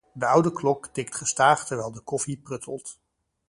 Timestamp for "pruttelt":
2.37-2.97